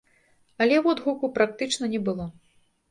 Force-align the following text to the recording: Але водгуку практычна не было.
Але 0.65 0.79
водгуку 0.87 1.31
практычна 1.39 1.85
не 1.97 2.05
было. 2.11 2.31